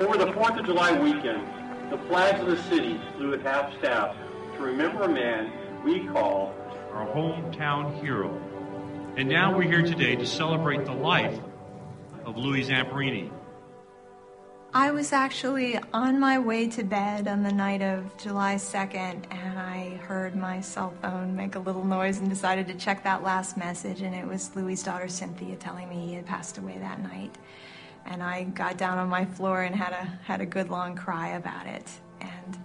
[0.00, 1.44] Over the 4th of July weekend,
[1.90, 4.16] the flags of the city flew at half staff
[4.54, 5.50] to remember a man
[5.84, 6.54] we call
[6.92, 8.30] our hometown hero.
[9.16, 11.40] And now we're here today to celebrate the life
[12.24, 13.32] of Louis Zamperini.
[14.72, 19.58] I was actually on my way to bed on the night of July 2nd, and
[19.58, 23.56] I heard my cell phone make a little noise and decided to check that last
[23.56, 24.02] message.
[24.02, 27.34] And it was Louis' daughter Cynthia telling me he had passed away that night.
[28.06, 31.28] And I got down on my floor and had a, had a good long cry
[31.30, 31.86] about it.
[32.20, 32.58] And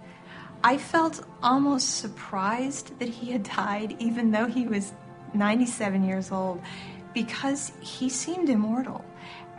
[0.62, 4.92] I felt almost surprised that he had died, even though he was
[5.34, 6.62] 97 years old,
[7.12, 9.04] because he seemed immortal.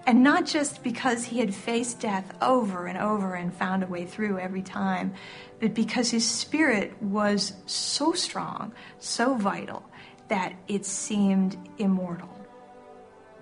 [0.08, 4.06] And not just because he had faced death over and over and found a way
[4.06, 5.14] through every time,
[5.60, 9.84] but because his spirit was so strong, so vital,
[10.28, 12.30] that it seemed immortal.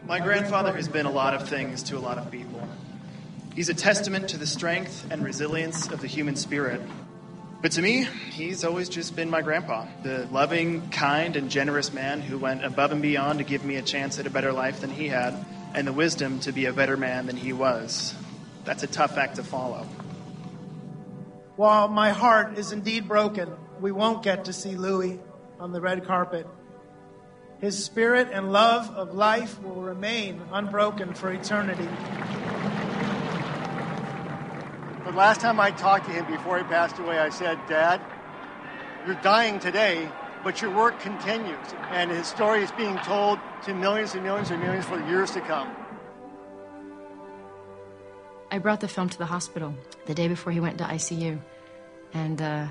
[0.06, 2.68] My grandfather has been a lot of things to a lot of people.
[3.56, 6.82] He's a testament to the strength and resilience of the human spirit.
[7.62, 12.20] But to me, he's always just been my grandpa, the loving, kind, and generous man
[12.20, 14.90] who went above and beyond to give me a chance at a better life than
[14.90, 15.34] he had
[15.74, 18.14] and the wisdom to be a better man than he was.
[18.66, 19.88] That's a tough act to follow.
[21.56, 25.18] While my heart is indeed broken, we won't get to see Louis
[25.62, 26.46] on the red carpet.
[27.64, 31.88] His spirit and love of life will remain unbroken for eternity.
[35.06, 38.02] The last time I talked to him before he passed away, I said, Dad,
[39.08, 40.10] you're dying today,
[40.44, 44.62] but your work continues, and his story is being told to millions and millions and
[44.62, 45.74] millions for years to come.
[48.52, 49.74] I brought the film to the hospital
[50.06, 51.40] the day before he went to ICU,
[52.14, 52.68] and uh,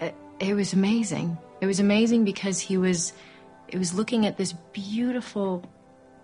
[0.00, 1.36] it, it was amazing.
[1.64, 3.14] It was amazing because he was,
[3.68, 5.64] it was looking at this beautiful,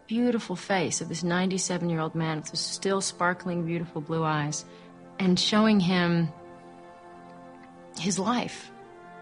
[0.06, 4.66] beautiful face of this 97 year old man with still sparkling, beautiful blue eyes,
[5.18, 6.28] and showing him
[7.98, 8.70] his life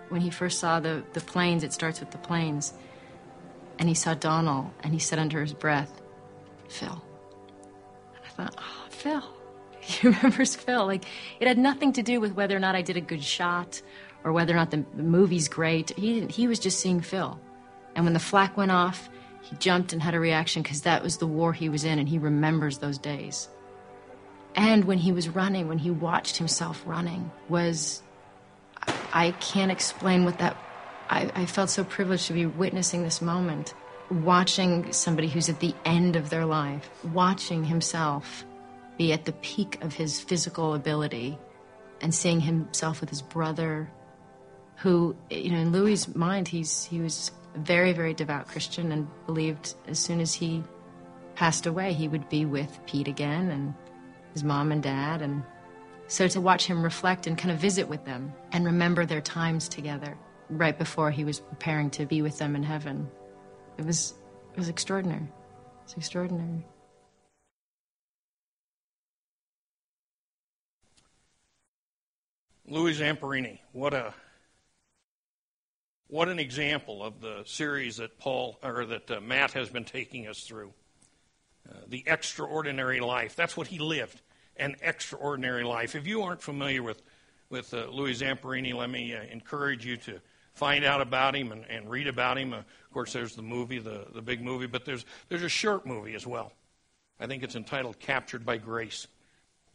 [0.08, 2.74] when he first saw the, the planes, it starts with the planes.
[3.78, 6.02] And he saw Domhnall, and he said under his breath,
[6.68, 7.00] Phil.
[8.16, 9.22] And I thought, oh, Phil.
[9.80, 10.84] He remembers Phil.
[10.84, 11.04] Like,
[11.38, 13.80] it had nothing to do with whether or not I did a good shot
[14.24, 15.90] or whether or not the, movie's great.
[15.90, 17.38] He, he was just seeing Phil.
[17.94, 19.08] And when the flak went off,
[19.42, 22.08] he jumped and had a reaction because that was the war he was in, and
[22.08, 23.48] he remembers those days.
[24.54, 28.02] And when he was running, when he watched himself running, was
[29.12, 30.56] I can't explain what that.
[31.10, 33.72] I, I felt so privileged to be witnessing this moment,
[34.10, 38.44] watching somebody who's at the end of their life, watching himself
[38.98, 41.38] be at the peak of his physical ability,
[42.00, 43.90] and seeing himself with his brother,
[44.78, 49.08] who, you know, in Louis' mind, he's he was a very, very devout Christian and
[49.26, 50.62] believed as soon as he
[51.34, 53.74] passed away, he would be with Pete again and
[54.32, 55.42] his mom and dad and
[56.08, 59.68] so to watch him reflect and kind of visit with them and remember their times
[59.68, 60.16] together
[60.48, 63.08] right before he was preparing to be with them in heaven,
[63.76, 64.14] it was
[64.52, 65.28] it was extraordinary.
[65.84, 66.66] It's extraordinary.
[72.66, 74.12] Louis Zamperini, what a
[76.08, 80.26] what an example of the series that Paul or that uh, Matt has been taking
[80.26, 80.72] us through.
[81.68, 83.36] Uh, the extraordinary life.
[83.36, 84.22] That's what he lived
[84.58, 85.94] an extraordinary life.
[85.94, 87.02] If you aren't familiar with,
[87.50, 90.20] with uh, Louis Zamperini, let me uh, encourage you to
[90.54, 92.52] find out about him and, and read about him.
[92.52, 95.86] Uh, of course, there's the movie, the, the big movie, but there's, there's a short
[95.86, 96.52] movie as well.
[97.20, 99.06] I think it's entitled Captured by Grace,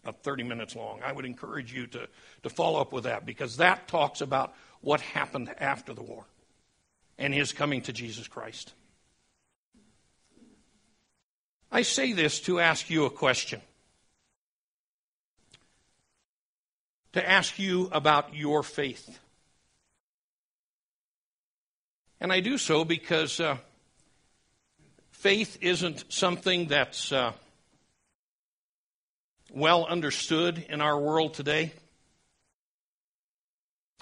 [0.03, 1.01] about 30 minutes long.
[1.03, 2.07] I would encourage you to,
[2.43, 6.25] to follow up with that because that talks about what happened after the war
[7.17, 8.73] and his coming to Jesus Christ.
[11.71, 13.61] I say this to ask you a question.
[17.13, 19.19] to ask you about your faith.
[22.19, 23.57] And I do so because uh,
[25.11, 27.33] faith isn't something that's uh,
[29.51, 31.73] well understood in our world today.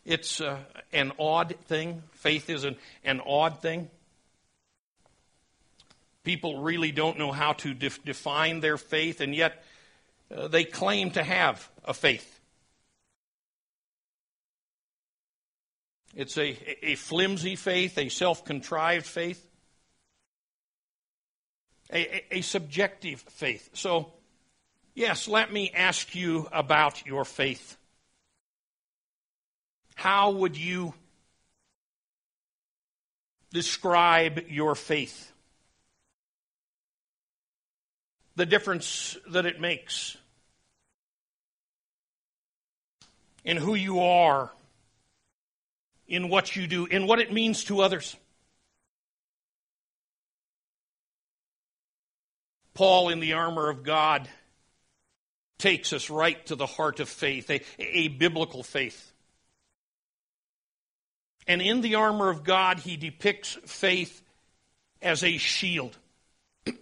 [0.06, 0.58] It's uh,
[0.92, 2.02] an odd thing.
[2.14, 3.90] Faith is an, an odd thing.
[6.24, 9.64] People really don't know how to def- define their faith, and yet
[10.36, 12.40] uh, they claim to have a faith.
[16.16, 19.48] It's a, a flimsy faith, a self contrived faith,
[21.92, 23.70] a, a, a subjective faith.
[23.74, 24.12] So,
[24.94, 27.78] yes, let me ask you about your faith.
[30.02, 30.94] How would you
[33.52, 35.32] describe your faith?
[38.36, 40.18] the difference that it makes
[43.44, 44.52] in who you are,
[46.08, 48.16] in what you do, in what it means to others.
[52.74, 54.30] Paul, in the armor of God,
[55.58, 59.11] takes us right to the heart of faith, a, a biblical faith.
[61.48, 64.22] And in the armor of God, he depicts faith
[65.02, 65.98] as a shield.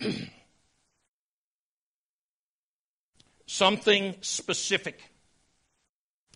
[3.46, 5.02] Something specific.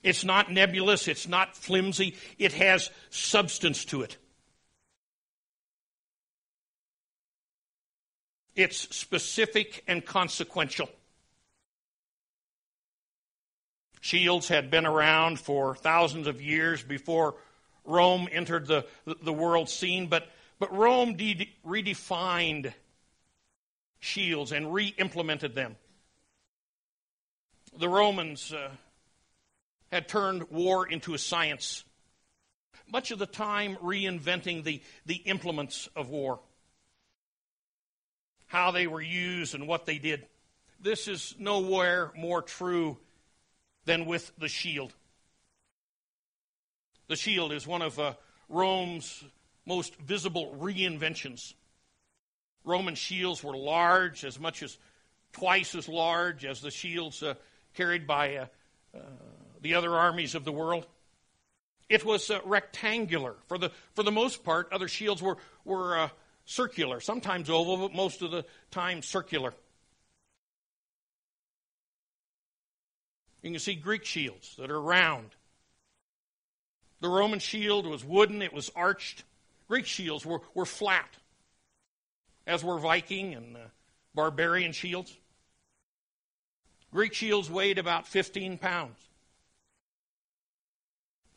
[0.01, 4.17] It's not nebulous, it's not flimsy, it has substance to it.
[8.55, 10.89] It's specific and consequential.
[14.01, 17.35] Shields had been around for thousands of years before
[17.85, 20.27] Rome entered the, the world scene, but,
[20.59, 22.73] but Rome de- redefined
[23.99, 25.75] shields and re implemented them.
[27.77, 28.69] The Romans uh,
[29.91, 31.83] had turned war into a science,
[32.91, 36.39] much of the time reinventing the, the implements of war,
[38.47, 40.25] how they were used and what they did.
[40.79, 42.97] This is nowhere more true
[43.85, 44.93] than with the shield.
[47.07, 48.13] The shield is one of uh,
[48.49, 49.23] Rome's
[49.65, 51.53] most visible reinventions.
[52.63, 54.77] Roman shields were large, as much as
[55.33, 57.33] twice as large as the shields uh,
[57.73, 58.45] carried by uh,
[58.95, 58.99] uh
[59.61, 60.85] the other armies of the world.
[61.89, 63.35] It was uh, rectangular.
[63.47, 66.09] For the, for the most part, other shields were, were uh,
[66.45, 69.53] circular, sometimes oval, but most of the time circular.
[73.41, 75.29] You can see Greek shields that are round.
[77.03, 79.25] The Roman shield was wooden, it was arched.
[79.67, 81.09] Greek shields were, were flat,
[82.47, 83.59] as were Viking and uh,
[84.15, 85.13] barbarian shields.
[86.93, 88.97] Greek shields weighed about 15 pounds.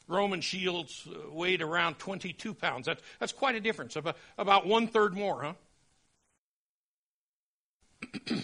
[0.07, 2.87] Roman shields uh, weighed around 22 pounds.
[2.87, 5.57] That's, that's quite a difference, about, about one third more,
[8.31, 8.37] huh?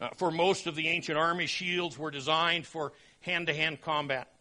[0.00, 4.33] Uh, for most of the ancient army, shields were designed for hand to hand combat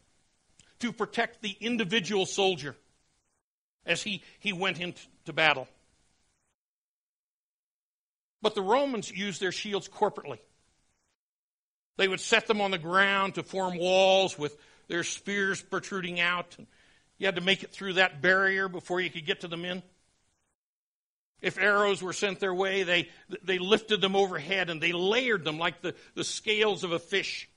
[0.84, 2.76] to protect the individual soldier
[3.86, 5.66] as he, he went into battle.
[8.42, 10.40] But the Romans used their shields corporately.
[11.96, 14.58] They would set them on the ground to form walls with
[14.90, 16.58] their spears protruding out.
[17.18, 19.84] You had to make it through that barrier before you could get to the men.
[21.42, 23.08] If arrows were sent their way, they,
[23.42, 27.48] they lifted them overhead and they layered them like the, the scales of a fish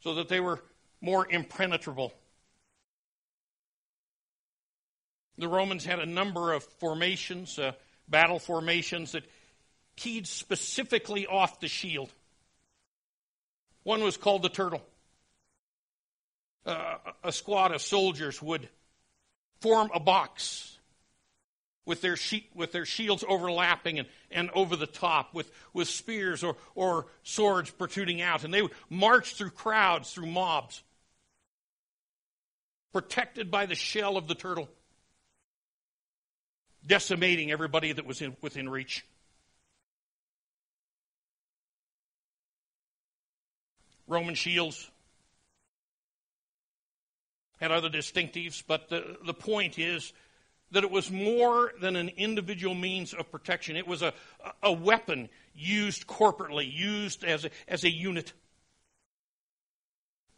[0.00, 0.60] so that they were
[1.00, 2.12] more impenetrable.
[5.38, 7.72] The Romans had a number of formations, uh,
[8.08, 9.24] battle formations that
[9.96, 12.12] keyed specifically off the shield.
[13.82, 14.82] One was called the turtle.
[16.66, 18.68] Uh, a squad of soldiers would
[19.62, 20.78] form a box
[21.86, 26.44] with their, she- with their shields overlapping and, and over the top, with, with spears
[26.44, 28.44] or, or swords protruding out.
[28.44, 30.82] And they would march through crowds, through mobs,
[32.92, 34.68] protected by the shell of the turtle,
[36.86, 39.04] decimating everybody that was in, within reach.
[44.08, 44.90] Roman shields
[47.60, 50.12] had other distinctives, but the, the point is
[50.72, 53.76] that it was more than an individual means of protection.
[53.76, 54.12] It was a,
[54.62, 58.32] a weapon used corporately, used as a, as a unit.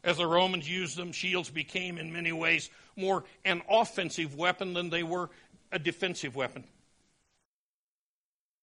[0.04, 4.90] As the Romans used them, shields became in many ways more an offensive weapon than
[4.90, 5.30] they were
[5.70, 6.64] a defensive weapon.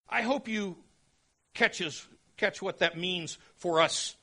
[0.10, 0.75] I hope you
[1.53, 2.05] catches,
[2.38, 4.15] catch what that means for us.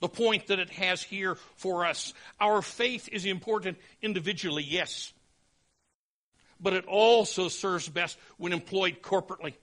[0.00, 2.14] The point that it has here for us.
[2.40, 5.12] Our faith is important individually, yes
[6.60, 9.54] but it also serves best when employed corporately.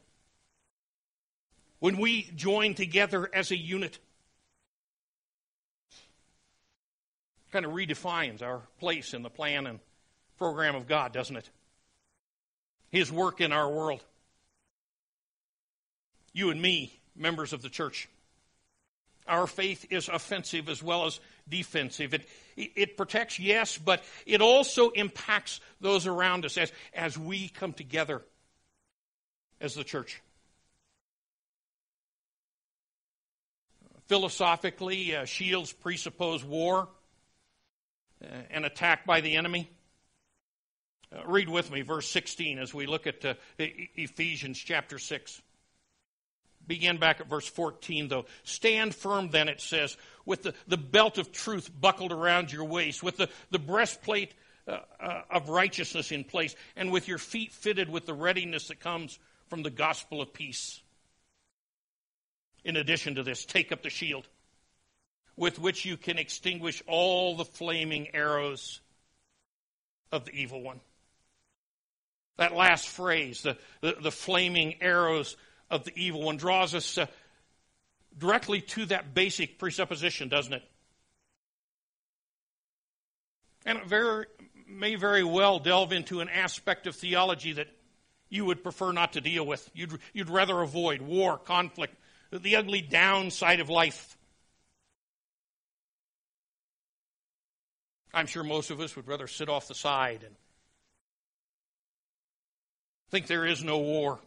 [1.79, 3.99] When we join together as a unit,
[7.53, 9.79] kind of redefines our place in the plan and
[10.39, 11.47] program of God, doesn't it?
[12.89, 14.03] His work in our world.
[16.33, 18.09] You and me, members of the church.
[19.27, 22.15] Our faith is offensive as well as defensive.
[22.15, 27.71] It, it protects, yes, but it also impacts those around us as, as we come
[27.71, 28.23] together
[29.61, 30.19] as the church.
[34.07, 36.89] Philosophically, uh, shields presuppose war,
[38.51, 39.69] an attack by the enemy.
[41.13, 45.41] Uh, read with me verse 16 as we look at uh, Ephesians chapter 6.
[46.65, 48.25] begin back at verse 14, though.
[48.43, 53.03] Stand firm, then, it says, with the, the belt of truth buckled around your waist,
[53.03, 54.33] with the, the breastplate
[54.67, 58.79] uh, uh, of righteousness in place, and with your feet fitted with the readiness that
[58.79, 60.81] comes from the gospel of peace.
[62.63, 64.27] In addition to this, take up the shield
[65.35, 68.81] with which you can extinguish all the flaming arrows
[70.11, 70.79] of the evil one.
[72.37, 75.35] That last phrase, the, the, the flaming arrows
[75.69, 77.05] of the evil one, draws us uh,
[78.17, 80.63] directly to that basic presupposition, doesn't it?
[83.65, 84.25] And it very,
[84.67, 87.67] may very well delve into an aspect of theology that
[88.29, 89.69] you would prefer not to deal with.
[89.73, 91.95] You'd, you'd rather avoid war, conflict,
[92.31, 94.17] the ugly downside of life.
[98.13, 100.35] I'm sure most of us would rather sit off the side and
[103.09, 104.19] think there is no war,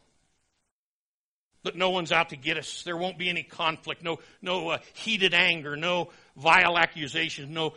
[1.65, 4.79] that no one's out to get us, there won't be any conflict, no, no uh,
[4.95, 7.75] heated anger, no vile accusations, no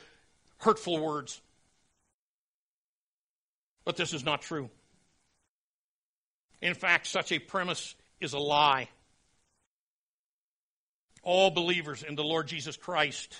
[0.59, 1.41] hurtful words.
[3.85, 4.69] But this is not true.
[6.61, 8.89] In fact, such a premise is a lie.
[11.23, 13.35] All believers in the Lord Jesus Christ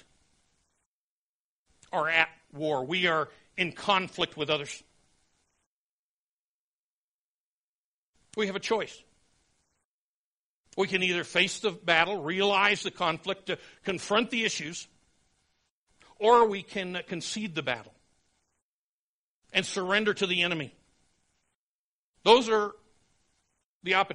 [1.92, 2.86] are at war.
[2.86, 4.84] We are in conflict with others.
[8.38, 9.04] We have a choice.
[10.78, 14.88] We can either face the battle, realize the conflict, to confront the issues,
[16.20, 17.94] or we can uh, concede the battle
[19.52, 20.74] and surrender to the enemy.
[22.24, 22.72] Those are
[23.84, 24.14] the, op-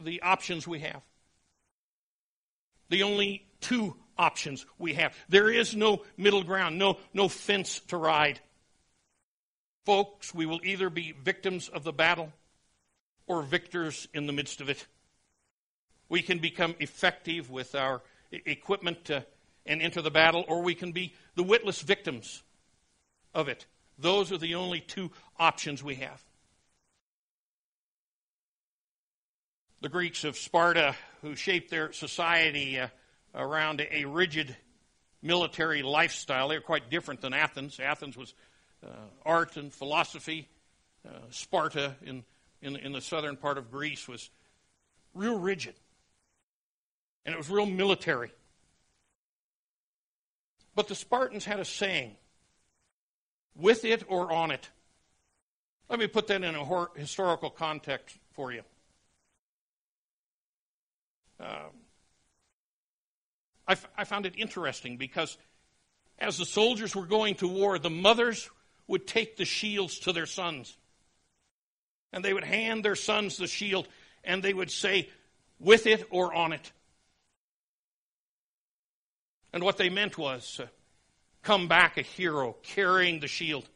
[0.00, 1.02] the options we have.
[2.88, 5.14] The only two options we have.
[5.28, 8.40] There is no middle ground, no, no fence to ride.
[9.84, 12.32] Folks, we will either be victims of the battle
[13.26, 14.86] or victors in the midst of it.
[16.08, 19.24] We can become effective with our equipment to,
[19.66, 22.42] and enter the battle, or we can be the witless victims
[23.34, 23.66] of it.
[23.98, 26.22] Those are the only two options we have.
[29.80, 32.88] The Greeks of Sparta, who shaped their society uh,
[33.34, 34.56] around a rigid
[35.22, 37.80] military lifestyle, they were quite different than Athens.
[37.80, 38.34] Athens was
[38.84, 38.90] uh,
[39.24, 40.48] art and philosophy.
[41.06, 42.24] Uh, Sparta in,
[42.62, 44.30] in, in the southern part of Greece was
[45.14, 45.74] real rigid.
[47.26, 48.30] And it was real military.
[50.74, 52.16] But the Spartans had a saying
[53.54, 54.68] with it or on it.
[55.88, 58.62] Let me put that in a historical context for you.
[61.38, 61.68] Uh,
[63.66, 65.36] I, f- I found it interesting because
[66.18, 68.48] as the soldiers were going to war, the mothers
[68.86, 70.76] would take the shields to their sons.
[72.12, 73.88] And they would hand their sons the shield
[74.22, 75.08] and they would say,
[75.58, 76.72] with it or on it.
[79.52, 80.66] And what they meant was, uh,
[81.42, 83.68] come back a hero carrying the shield,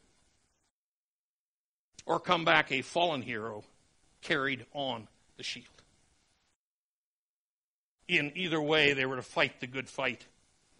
[2.07, 3.63] or come back a fallen hero
[4.23, 5.78] carried on the shield.
[8.09, 10.27] In either way, they were to fight the good fight.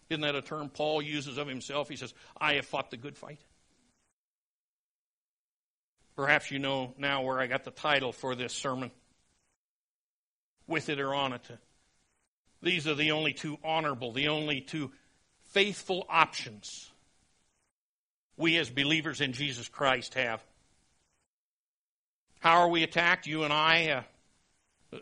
[0.09, 1.87] Isn't that a term Paul uses of himself?
[1.87, 3.39] He says, I have fought the good fight.
[6.15, 8.91] Perhaps you know now where I got the title for this sermon.
[10.67, 11.47] With it or on it.
[12.61, 14.91] These are the only two honorable, the only two
[15.45, 16.91] faithful options
[18.37, 20.41] we as believers in Jesus Christ have.
[22.39, 23.27] How are we attacked?
[23.27, 24.03] You and I, uh,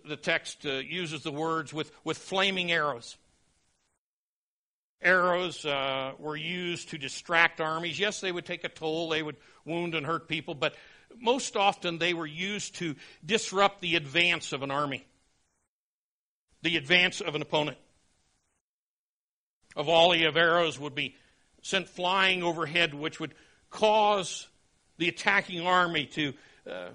[0.06, 3.18] the text uh, uses the words with, with flaming arrows.
[5.02, 8.00] Arrows uh, were used to distract armies.
[8.00, 10.76] Yes, they would take a toll, they would wound and hurt people, but
[11.20, 15.06] most often they were used to disrupt the advance of an army,
[16.64, 17.78] the advance of an opponent.
[19.76, 21.16] A volley of arrows would be
[21.62, 23.36] sent flying overhead, which would
[23.70, 24.48] cause
[24.98, 26.34] the attacking army to
[26.70, 26.90] uh,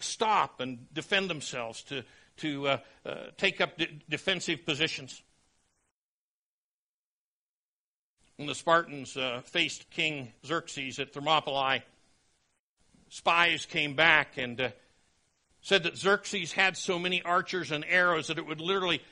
[0.00, 2.04] stop and defend themselves, to,
[2.38, 5.22] to uh, uh, take up de- defensive positions.
[8.36, 11.82] When the Spartans uh, faced King Xerxes at Thermopylae,
[13.10, 14.68] spies came back and uh,
[15.60, 19.02] said that Xerxes had so many archers and arrows that it would literally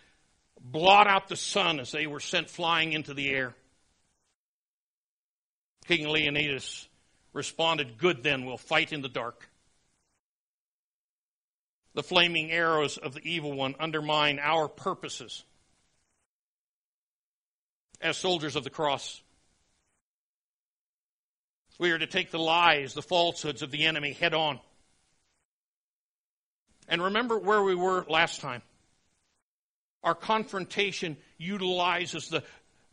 [0.60, 3.54] blot out the sun as they were sent flying into the air.
[5.86, 6.88] King Leonidas
[7.32, 9.48] responded, Good then, we'll fight in the dark.
[11.94, 15.44] The flaming arrows of the evil one undermine our purposes
[18.00, 19.20] as soldiers of the cross.
[21.78, 24.60] We are to take the lies, the falsehoods of the enemy head on.
[26.88, 28.62] And remember where we were last time.
[30.02, 32.42] Our confrontation utilizes the,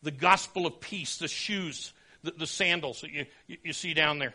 [0.02, 4.18] the gospel of peace, the shoes, the, the sandals that you, you, you see down
[4.18, 4.34] there.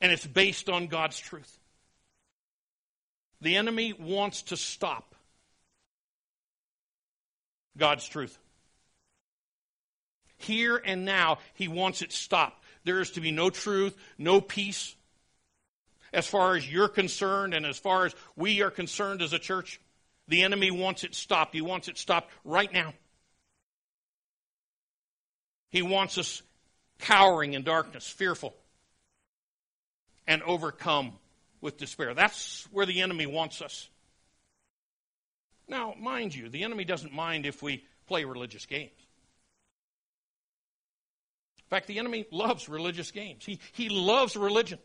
[0.00, 1.58] And it's based on God's truth.
[3.44, 5.14] The enemy wants to stop
[7.76, 8.38] God's truth.
[10.38, 12.64] Here and now, he wants it stopped.
[12.84, 14.96] There is to be no truth, no peace.
[16.10, 19.78] As far as you're concerned, and as far as we are concerned as a church,
[20.26, 21.52] the enemy wants it stopped.
[21.52, 22.94] He wants it stopped right now.
[25.68, 26.42] He wants us
[26.98, 28.54] cowering in darkness, fearful,
[30.26, 31.12] and overcome
[31.64, 32.12] with despair.
[32.12, 33.88] That's where the enemy wants us.
[35.66, 38.92] Now, mind you, the enemy doesn't mind if we play religious games.
[41.58, 43.46] In fact, the enemy loves religious games.
[43.46, 44.78] He, he loves religion.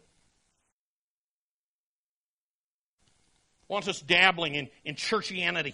[3.68, 5.74] Wants us dabbling in, in churchianity.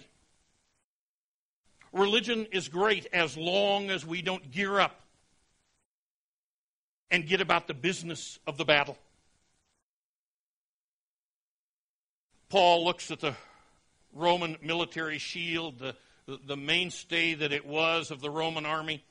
[1.92, 5.00] Religion is great as long as we don't gear up
[7.12, 8.98] and get about the business of the battle.
[12.48, 13.34] Paul looks at the
[14.12, 15.94] Roman military shield, the,
[16.46, 19.04] the mainstay that it was of the Roman army,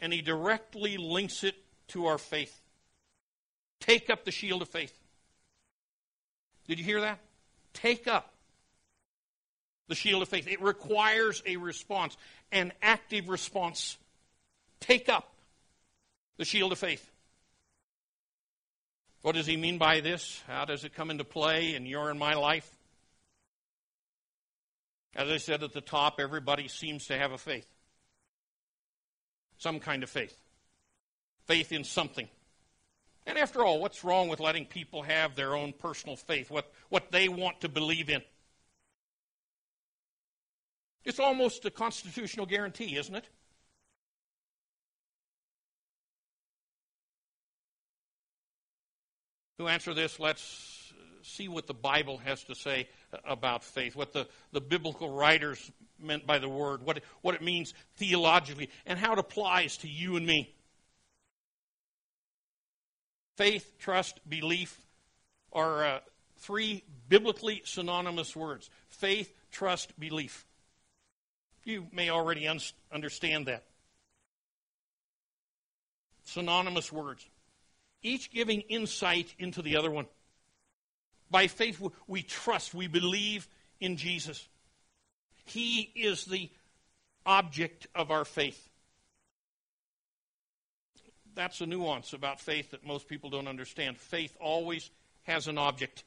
[0.00, 1.54] and he directly links it
[1.88, 2.60] to our faith.
[3.80, 4.96] Take up the shield of faith.
[6.66, 7.18] Did you hear that?
[7.72, 8.32] Take up
[9.88, 10.46] the shield of faith.
[10.48, 12.16] It requires a response,
[12.52, 13.96] an active response.
[14.80, 15.32] Take up
[16.36, 17.10] the shield of faith.
[19.22, 20.42] What does he mean by this?
[20.46, 22.77] How does it come into play in your and my life?
[25.14, 27.66] As I said at the top, everybody seems to have a faith.
[29.58, 30.36] Some kind of faith.
[31.46, 32.28] Faith in something.
[33.26, 37.10] And after all, what's wrong with letting people have their own personal faith, what, what
[37.10, 38.22] they want to believe in?
[41.04, 43.28] It's almost a constitutional guarantee, isn't it?
[49.58, 50.87] To answer this, let's
[51.28, 52.88] see what the Bible has to say
[53.24, 57.42] about faith, what the, the biblical writers meant by the word, what it, what it
[57.42, 60.54] means theologically, and how it applies to you and me.
[63.36, 64.76] Faith, trust, belief
[65.52, 65.98] are uh,
[66.38, 70.46] three biblically synonymous words faith, trust, belief.
[71.64, 72.60] You may already un-
[72.92, 73.64] understand that.
[76.24, 77.26] Synonymous words,
[78.02, 80.06] each giving insight into the other one.
[81.30, 83.48] By faith, we trust, we believe
[83.80, 84.46] in Jesus.
[85.44, 86.50] He is the
[87.26, 88.68] object of our faith.
[91.34, 93.98] That's a nuance about faith that most people don't understand.
[93.98, 94.90] Faith always
[95.24, 96.04] has an object,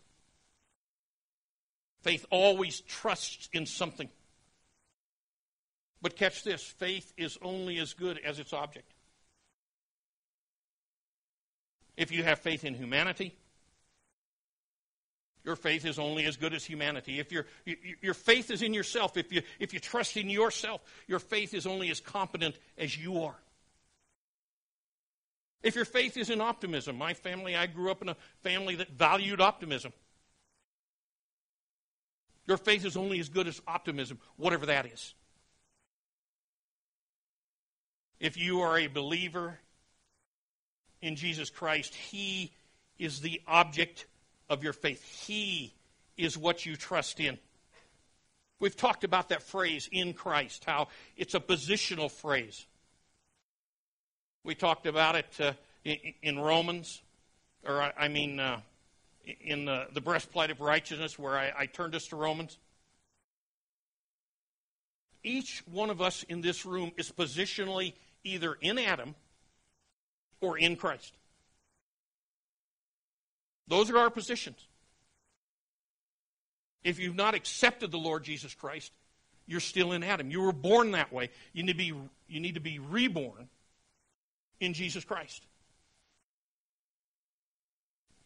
[2.02, 4.10] faith always trusts in something.
[6.02, 8.92] But catch this faith is only as good as its object.
[11.96, 13.38] If you have faith in humanity,
[15.44, 17.20] your faith is only as good as humanity.
[17.20, 17.46] If your,
[18.02, 21.66] your faith is in yourself, if you, if you trust in yourself, your faith is
[21.66, 23.36] only as competent as you are.
[25.64, 28.90] If your faith is in optimism, my family, I grew up in a family that
[28.92, 29.94] valued optimism.
[32.48, 35.14] Your faith is only as good as optimism, whatever that is.
[38.20, 39.58] If you are a believer
[41.02, 42.52] in Jesus Christ, He
[43.00, 44.06] is the object
[44.52, 45.02] of your faith.
[45.26, 45.74] He
[46.18, 47.40] is what you trust in.
[48.60, 52.66] We've talked about that phrase, in Christ, how it's a positional phrase.
[54.44, 55.54] We talked about it uh,
[56.22, 57.02] in, Romans,
[57.66, 58.60] or I, I mean, uh,
[59.40, 62.58] in the, the, breastplate of righteousness, where I, I turned us to Romans.
[65.24, 69.16] Each one of us in this room is positionally either in Adam
[70.42, 71.14] or in Christ.
[73.68, 74.58] Those are our positions.
[76.84, 78.92] If you've not accepted the Lord Jesus Christ,
[79.46, 80.32] you're still in Adam.
[80.32, 81.30] You were born that way.
[81.54, 81.94] You need to be,
[82.28, 83.50] you need to be reborn
[84.60, 85.46] in Jesus Christ.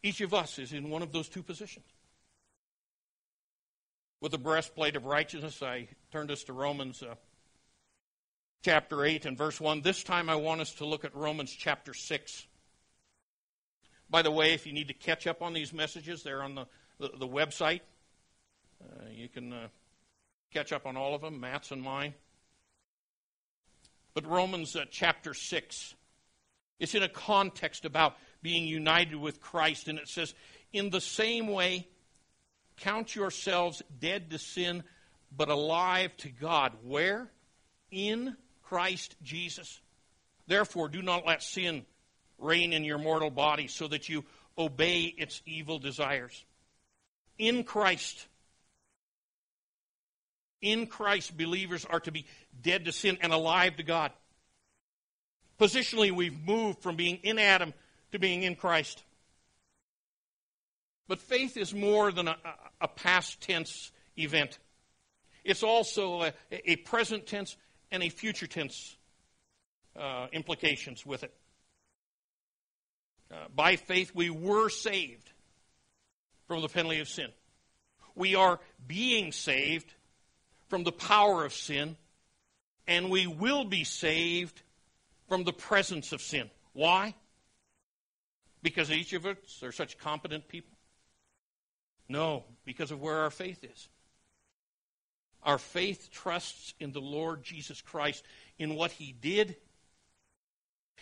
[0.04, 1.86] Each of us is in one of those two positions.
[4.22, 7.16] With the breastplate of righteousness, I turned us to Romans uh,
[8.64, 9.82] chapter 8 and verse 1.
[9.82, 12.48] This time I want us to look at Romans chapter 6.
[14.10, 16.66] By the way, if you need to catch up on these messages, they're on the,
[17.00, 17.82] the, the website.
[18.82, 19.68] Uh, you can uh,
[20.52, 22.14] catch up on all of them, Matt's and mine.
[24.14, 25.96] But Romans uh, chapter 6,
[26.80, 30.34] it's in a context about being united with Christ, and it says,
[30.72, 31.88] In the same way,
[32.78, 34.84] count yourselves dead to sin,
[35.36, 36.74] but alive to God.
[36.84, 37.32] Where?
[37.92, 39.82] In Christ Jesus.
[40.48, 41.86] Therefore, do not let sin
[42.38, 44.24] reign in your mortal body so that you
[44.58, 46.46] obey its evil desires.
[47.38, 48.28] In Christ,
[50.62, 52.26] in Christ, believers are to be
[52.62, 54.12] dead to sin and alive to God.
[55.60, 57.74] Positionally, we've moved from being in Adam
[58.12, 59.04] to being in Christ.
[61.08, 62.38] But faith is more than a,
[62.82, 64.58] a past tense event.
[65.44, 67.56] It's also a, a, present tense
[67.92, 68.98] and a future tense
[69.96, 71.34] uh, implications with it.
[73.32, 75.32] Uh, by faith, we were saved
[76.48, 77.30] from the penalty of sin.
[78.16, 79.92] We are being saved
[80.68, 81.98] from the power of sin,
[82.88, 84.62] and we will be saved
[85.28, 86.50] from the presence of sin.
[86.74, 87.16] Why?
[88.62, 90.78] Because each of us are such competent people?
[92.08, 93.90] No, because of where our faith is.
[95.44, 98.24] Our faith trusts in the Lord Jesus Christ,
[98.58, 99.56] in what he did,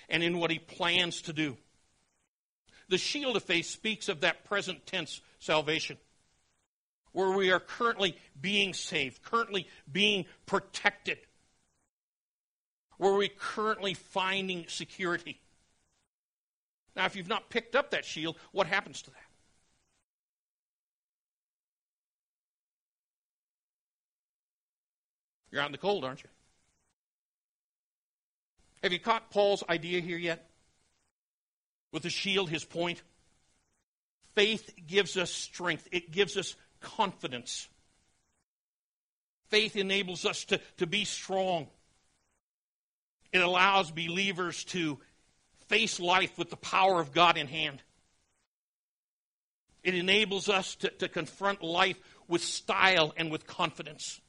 [0.10, 1.58] and in what he plans to do.
[2.90, 5.98] The shield of faith speaks of that present tense salvation,
[7.12, 11.18] where we are currently being saved, currently being protected,
[12.98, 15.40] where we're currently finding security.
[16.96, 19.18] Now, if you've not picked up that shield, what happens to that?
[25.52, 26.30] You're out in the cold, aren't you?
[28.82, 30.50] Have you caught Paul's idea here yet?
[31.94, 33.02] With the shield, his point.
[34.36, 37.70] Faith gives us strength, it gives us confidence.
[39.50, 41.68] Faith enables us to, to be strong.
[43.32, 45.00] It allows believers to
[45.68, 47.82] face life with the power of God in hand.
[49.84, 54.20] It enables us to, to confront life with style and with confidence.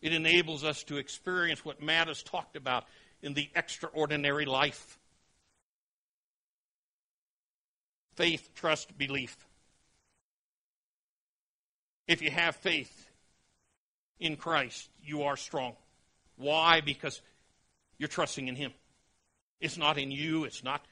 [0.00, 2.84] It enables us to experience what Matt has talked about
[3.26, 4.98] in the extraordinary life.
[8.14, 9.36] Faith, trust, belief.
[12.06, 13.10] If you have faith
[14.20, 15.74] in Christ, you are strong.
[16.36, 16.80] Why?
[16.80, 17.20] Because
[17.98, 18.72] you're trusting in Him.
[19.60, 20.84] It's not in you, it's not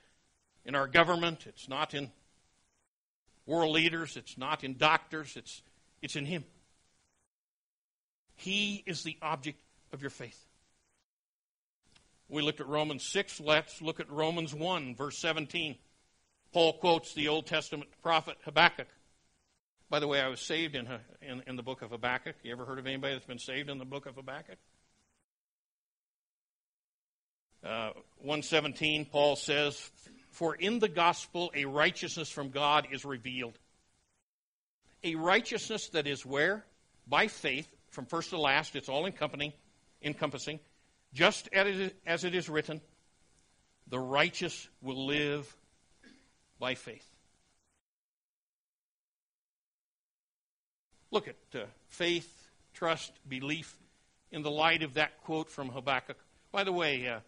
[0.64, 2.10] in our government, it's not in
[3.46, 5.62] world leaders, it's not in doctors, it's,
[6.02, 6.44] it's in Him.
[8.34, 9.60] He is the object
[9.92, 10.43] of your faith.
[12.28, 13.40] We looked at Romans 6.
[13.40, 15.76] Let's look at Romans 1, verse 17.
[16.52, 18.88] Paul quotes the Old Testament prophet Habakkuk.
[19.90, 20.88] By the way, I was saved in,
[21.20, 22.36] in, in the book of Habakkuk.
[22.42, 24.58] You ever heard of anybody that's been saved in the book of Habakkuk?
[27.64, 29.90] Uh, 117, Paul says,
[30.30, 33.58] For in the gospel a righteousness from God is revealed.
[35.02, 36.64] A righteousness that is where?
[37.06, 39.52] By faith, from first to last, it's all encompassing,
[40.02, 40.60] encompassing.
[41.14, 42.80] Just as it is written,
[43.86, 45.56] the righteous will live
[46.58, 47.08] by faith.
[51.12, 53.76] Look at uh, faith, trust, belief
[54.32, 56.16] in the light of that quote from Habakkuk.
[56.50, 57.20] By the way, uh,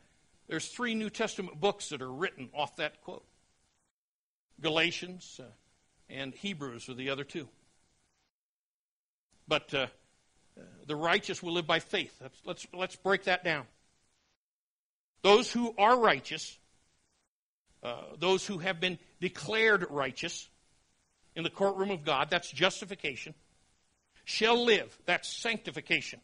[0.48, 3.24] there's three New Testament books that are written off that quote.
[4.60, 5.46] Galatians uh,
[6.10, 7.48] and Hebrews are the other two.
[9.46, 9.86] But uh,
[10.86, 12.16] the righteous will live by faith.
[12.20, 13.66] Let's, let's, let's break that down.
[15.26, 16.56] Those who are righteous,
[17.82, 20.48] uh, those who have been declared righteous
[21.34, 23.34] in the courtroom of God, that's justification,
[24.24, 26.20] shall live, that's sanctification.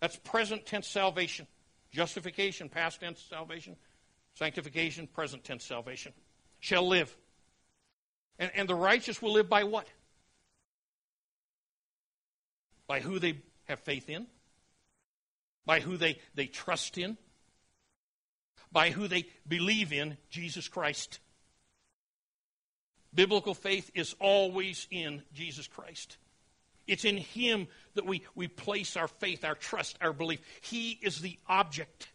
[0.00, 1.46] That's present tense salvation.
[1.92, 3.76] Justification, past tense salvation.
[4.34, 6.12] Sanctification, present tense salvation.
[6.58, 7.16] Shall live.
[8.40, 9.86] And, and the righteous will live by what?
[12.88, 14.26] by who they have faith in,
[15.64, 17.16] by who they, they trust in,
[18.74, 21.20] by who they believe in Jesus Christ.
[23.14, 26.18] Biblical faith is always in Jesus Christ.
[26.88, 30.40] It's in Him that we, we place our faith, our trust, our belief.
[30.60, 32.08] He is the object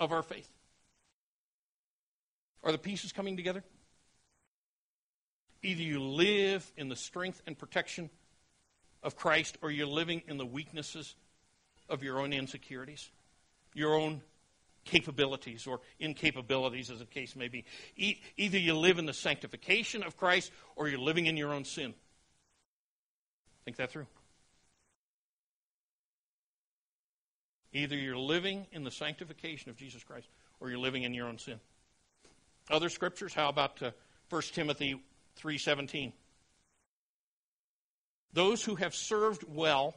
[0.00, 0.48] of our faith.
[2.64, 3.62] Are the pieces coming together?
[5.62, 8.10] Either you live in the strength and protection
[9.04, 11.14] of Christ or you're living in the weaknesses
[11.88, 13.08] of your own insecurities,
[13.72, 14.20] your own
[14.84, 17.64] capabilities or incapabilities, as the case may be.
[17.96, 21.64] E- either you live in the sanctification of Christ or you're living in your own
[21.64, 21.94] sin.
[23.64, 24.06] Think that through.
[27.72, 30.28] Either you're living in the sanctification of Jesus Christ
[30.60, 31.58] or you're living in your own sin.
[32.70, 33.90] Other scriptures, how about uh,
[34.30, 35.00] 1 Timothy
[35.40, 36.12] 3:17?
[38.32, 39.94] Those who have served well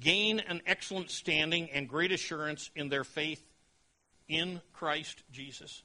[0.00, 3.42] gain an excellent standing and great assurance in their faith
[4.28, 5.82] in Christ Jesus.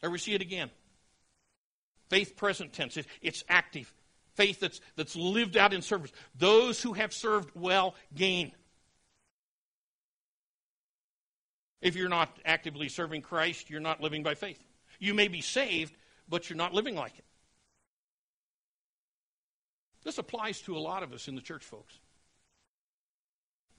[0.00, 0.70] There we see it again.
[2.08, 2.96] Faith present tense.
[2.96, 3.92] It, it's active.
[4.34, 6.12] Faith that's, that's lived out in service.
[6.36, 8.52] Those who have served well gain.
[11.80, 14.62] If you're not actively serving Christ, you're not living by faith.
[14.98, 15.94] You may be saved,
[16.28, 17.24] but you're not living like it.
[20.02, 21.98] This applies to a lot of us in the church, folks.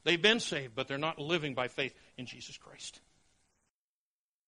[0.03, 2.99] They've been saved, but they're not living by faith in Jesus Christ.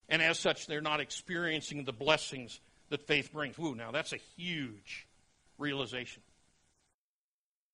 [0.10, 2.60] And as such, they're not experiencing the blessings
[2.90, 3.58] that faith brings.
[3.60, 5.08] Ooh, now that's a huge
[5.58, 6.22] realization.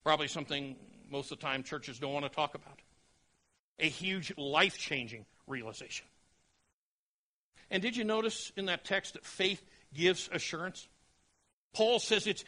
[0.04, 0.76] Probably something
[1.10, 2.80] most of the time churches don't want to talk about.
[3.80, 6.06] A huge life changing realization.
[7.72, 10.88] And did you notice in that text that faith gives assurance?
[11.74, 12.44] Paul says it's,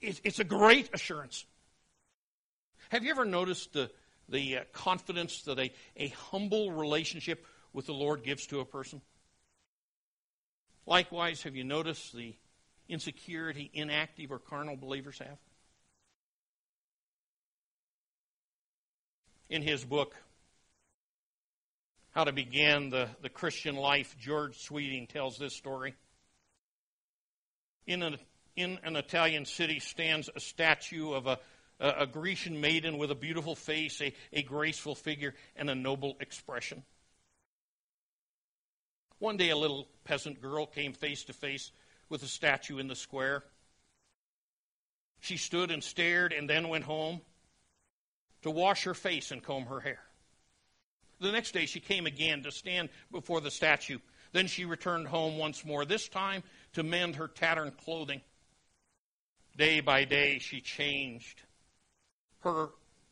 [0.00, 1.44] it's a great assurance.
[2.90, 3.90] Have you ever noticed the,
[4.28, 9.00] the uh, confidence that a, a humble relationship with the Lord gives to a person?
[10.86, 12.34] Likewise, have you noticed the
[12.88, 15.38] insecurity inactive or carnal believers have?
[19.48, 20.14] In his book,
[22.10, 25.94] How to Begin the, the Christian Life, George Sweeting tells this story.
[27.86, 28.18] In an
[28.56, 31.38] in an Italian city stands a statue of a,
[31.80, 36.82] a, Grecian maiden with a beautiful face, a, a graceful figure, and a noble expression.
[39.18, 41.72] One day, a little peasant girl came face to face
[42.08, 43.42] with a statue in the square.
[45.20, 47.22] She stood and stared and then went home
[48.42, 50.00] to wash her face and comb her hair.
[51.20, 53.98] The next day, she came again to stand before the statue.
[54.32, 56.42] Then she returned home once more, this time
[56.74, 58.20] to mend her tattered clothing.
[59.56, 61.42] Day by day, she changed.
[62.40, 62.70] Her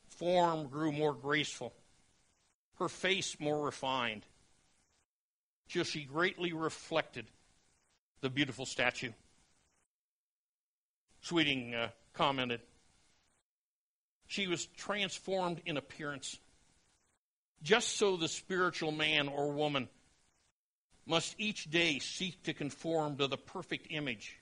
[0.09, 1.73] form grew more graceful,
[2.79, 4.27] her face more refined,
[5.69, 7.27] till she greatly reflected
[8.21, 9.13] the beautiful statue.
[11.21, 12.61] Sweeting uh, commented,
[14.27, 16.39] She was transformed in appearance.
[17.63, 19.89] Just so the spiritual man or woman
[21.07, 24.42] must each day seek to conform to the perfect image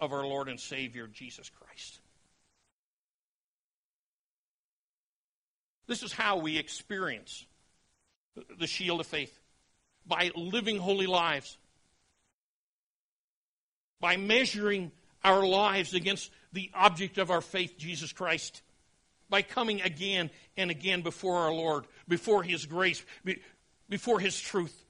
[0.00, 2.00] of our Lord and Savior, Jesus Christ.
[5.86, 7.44] This is how we experience
[8.58, 9.36] the shield of faith.
[10.06, 11.58] By living holy lives,
[14.00, 18.62] by measuring our lives against the object of our faith, Jesus Christ,
[19.28, 23.04] by coming again and again before our Lord, before His grace,
[23.88, 24.84] before His truth,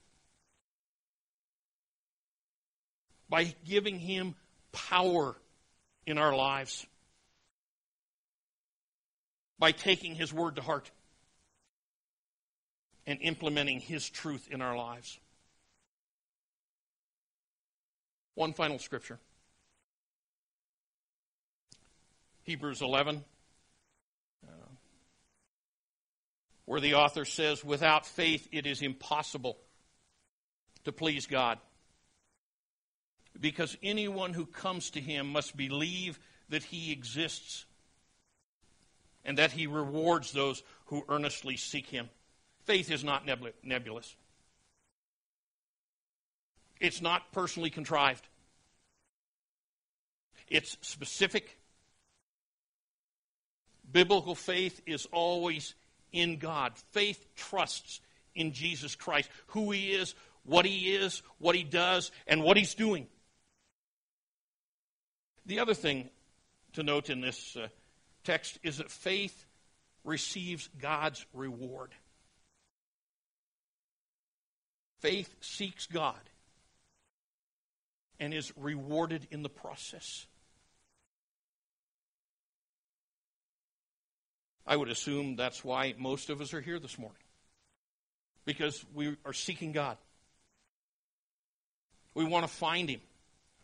[3.29, 4.35] by giving Him
[4.71, 5.35] power
[6.05, 6.85] in our lives
[9.59, 10.89] by taking His Word to heart
[13.05, 15.19] and implementing His truth in our lives.
[18.35, 19.19] One final scripture.
[22.43, 23.23] Hebrews 11,
[24.47, 24.51] uh,
[26.65, 29.57] where the author says, Without faith it is impossible
[30.85, 31.59] to please God
[33.39, 37.65] because anyone who comes to him must believe that he exists
[39.23, 42.09] and that he rewards those who earnestly seek him.
[42.65, 43.25] Faith is not
[43.63, 44.15] nebulous.
[46.79, 48.27] It's not personally contrived.
[50.47, 51.57] It's specific.
[53.91, 55.75] Biblical faith is always
[56.11, 56.73] in God.
[56.91, 58.01] Faith trusts
[58.35, 62.73] in Jesus Christ, who he is, what he is, what he does, and what he's
[62.73, 63.07] doing.
[65.51, 66.09] The other thing
[66.75, 67.67] to note in this uh,
[68.23, 69.45] text is that faith
[70.05, 71.91] receives God's reward.
[75.01, 76.21] Faith seeks God
[78.17, 80.25] and is rewarded in the process.
[84.65, 87.23] I would assume that's why most of us are here this morning.
[88.45, 89.97] Because we are seeking God.
[92.13, 93.01] We want to find Him.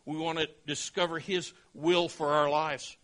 [0.07, 2.95] We want to discover His will for our lives.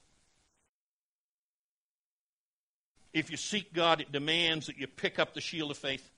[3.11, 6.09] If you seek God, it demands that you pick up the shield of faith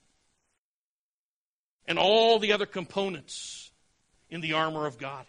[1.88, 3.72] and all the other components
[4.30, 5.26] in the armor of God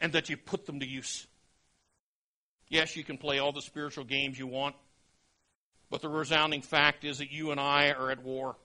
[0.00, 1.26] and that you put them to use.
[2.68, 4.74] Yes, you can play all the spiritual games you want,
[5.90, 8.56] but the resounding fact is that you and I are at war.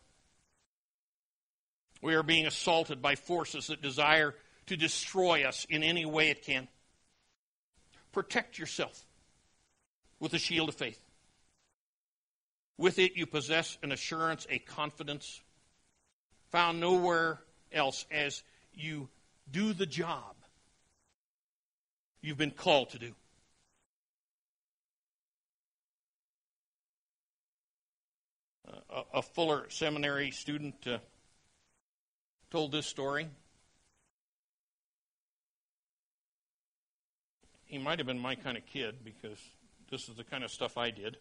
[2.02, 4.34] We are being assaulted by forces that desire
[4.68, 6.68] to destroy us in any way it can.
[8.12, 9.06] protect yourself
[10.20, 11.00] with the shield of faith.
[12.78, 15.42] With it, you possess an assurance, a confidence
[16.50, 17.40] found nowhere
[17.72, 19.10] else as you
[19.52, 20.36] do the job
[22.22, 23.14] you've been called to do.
[28.90, 30.98] A, a, Fuller Seminary student uh,
[32.52, 33.28] told this story.
[37.68, 39.38] He might have been my kind of kid because
[39.92, 41.18] this is the kind of stuff I did.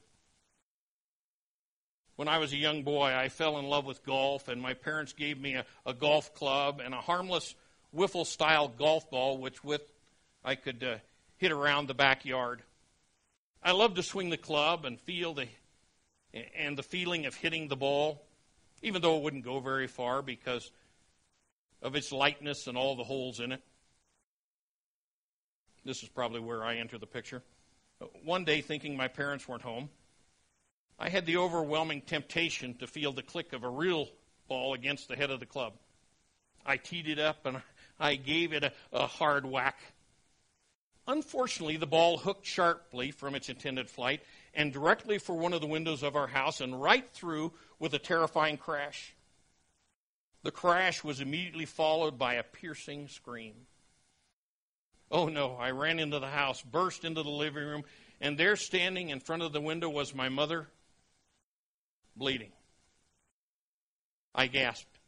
[2.14, 5.12] When I was a young boy, I fell in love with golf, and my parents
[5.12, 7.54] gave me a, a golf club and a harmless
[7.94, 9.82] wiffle style golf ball, which with
[10.44, 10.96] I could uh,
[11.36, 12.62] hit around the backyard.
[13.62, 15.48] I loved to swing the club and feel the
[16.56, 18.22] and the feeling of hitting the ball,
[18.82, 20.70] even though it wouldn't go very far because
[21.82, 23.62] of its lightness and all the holes in it.
[25.86, 27.44] This is probably where I enter the picture.
[28.24, 29.88] One day, thinking my parents weren't home,
[30.98, 34.08] I had the overwhelming temptation to feel the click of a real
[34.48, 35.74] ball against the head of the club.
[36.64, 37.62] I teed it up and
[38.00, 39.78] I gave it a, a hard whack.
[41.06, 44.22] Unfortunately, the ball hooked sharply from its intended flight
[44.54, 48.00] and directly for one of the windows of our house and right through with a
[48.00, 49.14] terrifying crash.
[50.42, 53.54] The crash was immediately followed by a piercing scream.
[55.10, 57.84] Oh no, I ran into the house, burst into the living room,
[58.20, 60.68] and there standing in front of the window was my mother
[62.16, 62.52] bleeding.
[64.34, 64.98] I gasped.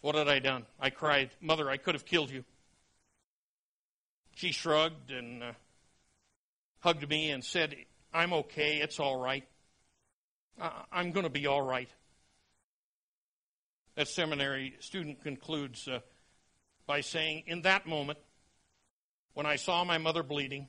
[0.00, 0.64] What had I done?
[0.78, 2.44] I cried, Mother, I could have killed you.
[4.34, 5.52] She shrugged and uh,
[6.80, 7.76] hugged me and said,
[8.12, 8.78] I'm okay.
[8.78, 9.44] It's all right.
[10.92, 11.88] I'm going to be all right.
[13.94, 16.00] That seminary student concludes uh,
[16.86, 18.18] by saying, In that moment,
[19.40, 20.68] when I saw my mother bleeding,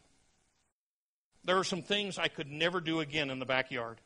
[1.43, 3.99] there were some things I could never do again in the backyard.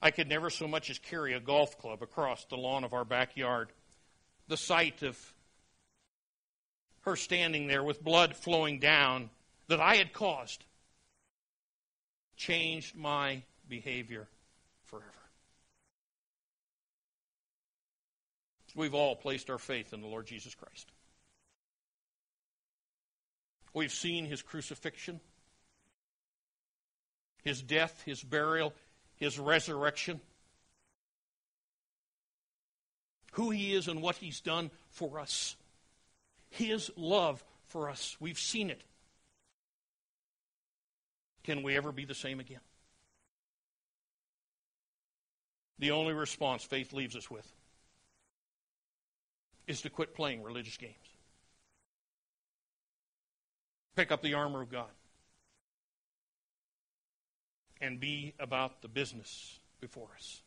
[0.00, 3.04] I could never so much as carry a golf club across the lawn of our
[3.04, 3.72] backyard.
[4.48, 5.18] The sight of
[7.02, 9.28] her standing there with blood flowing down
[9.68, 10.64] that I had caused
[12.38, 14.28] changed my behavior
[14.84, 15.04] forever.
[18.74, 20.90] We've all placed our faith in the Lord Jesus Christ.
[23.72, 25.20] We've seen his crucifixion,
[27.44, 28.74] his death, his burial,
[29.16, 30.20] his resurrection,
[33.32, 35.56] who he is and what he's done for us,
[36.48, 38.16] his love for us.
[38.18, 38.82] We've seen it.
[41.44, 42.60] Can we ever be the same again?
[45.78, 47.46] The only response faith leaves us with
[49.66, 50.94] is to quit playing religious games.
[54.00, 54.88] Pick up the armor of God
[57.82, 60.40] and be about the business before us.